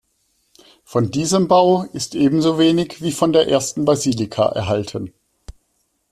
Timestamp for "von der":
3.11-3.47